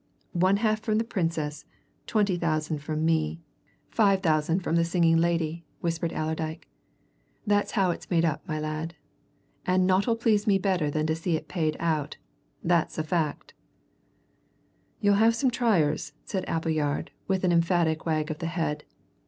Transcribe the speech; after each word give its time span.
"One 0.33 0.57
half 0.57 0.79
from 0.79 0.97
the 0.97 1.03
Princess; 1.03 1.63
twenty 2.07 2.35
thousand 2.35 2.79
from 2.79 3.05
me; 3.05 3.39
five 3.91 4.23
thousand 4.23 4.61
from 4.61 4.75
the 4.75 4.83
singing 4.83 5.17
lady," 5.17 5.63
whispered 5.79 6.11
Allerdyke. 6.11 6.67
"That's 7.45 7.73
how 7.73 7.91
it's 7.91 8.09
made 8.09 8.25
up, 8.25 8.41
my 8.47 8.59
lad. 8.59 8.95
And 9.63 9.85
naught'll 9.85 10.15
please 10.15 10.47
me 10.47 10.57
better 10.57 10.89
than 10.89 11.05
to 11.05 11.13
see 11.15 11.35
it 11.35 11.47
paid 11.47 11.77
out 11.79 12.17
that's 12.63 12.97
a 12.97 13.03
fact!" 13.03 13.53
"You'll 15.01 15.21
have 15.21 15.35
some 15.35 15.51
triers," 15.51 16.13
said 16.25 16.45
Appleyard, 16.49 17.11
with 17.27 17.43
an 17.43 17.51
emphatic 17.51 18.03
wag 18.03 18.31
of 18.31 18.39
the 18.39 18.47
head. 18.47 18.85